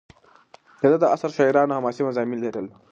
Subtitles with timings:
[0.81, 2.67] د ده د عصر شاعرانو حماسي مضامین لرل.